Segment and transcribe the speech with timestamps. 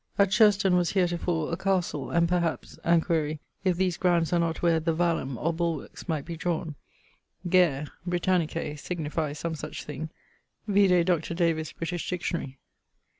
[0.17, 4.63] At Sherston was heretofore a castle, and perhaps (and quaere) if these grounds are not
[4.63, 6.73] where the vallum or bulwarkes might be drawne.
[7.47, 10.09] Gaer, Britannicè, signifies some such thing,
[10.67, 11.35] vide Dr.
[11.35, 12.57] Davys' British Dictionary.